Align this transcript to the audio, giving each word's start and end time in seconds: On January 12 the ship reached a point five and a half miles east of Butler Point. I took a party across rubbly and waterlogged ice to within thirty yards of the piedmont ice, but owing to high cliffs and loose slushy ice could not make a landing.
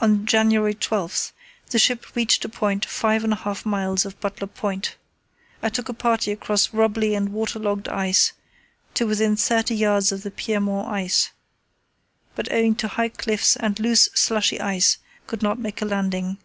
On 0.00 0.24
January 0.24 0.72
12 0.72 1.32
the 1.70 1.78
ship 1.80 2.14
reached 2.14 2.44
a 2.44 2.48
point 2.48 2.84
five 2.84 3.24
and 3.24 3.32
a 3.32 3.42
half 3.42 3.66
miles 3.66 4.02
east 4.02 4.06
of 4.14 4.20
Butler 4.20 4.46
Point. 4.46 4.94
I 5.60 5.68
took 5.68 5.88
a 5.88 5.92
party 5.94 6.30
across 6.30 6.72
rubbly 6.72 7.16
and 7.16 7.30
waterlogged 7.30 7.88
ice 7.88 8.34
to 8.94 9.04
within 9.04 9.34
thirty 9.34 9.74
yards 9.74 10.12
of 10.12 10.22
the 10.22 10.30
piedmont 10.30 10.86
ice, 10.86 11.32
but 12.36 12.52
owing 12.52 12.76
to 12.76 12.86
high 12.86 13.08
cliffs 13.08 13.56
and 13.56 13.80
loose 13.80 14.08
slushy 14.14 14.60
ice 14.60 14.98
could 15.26 15.42
not 15.42 15.58
make 15.58 15.82
a 15.82 15.86
landing. 15.86 16.38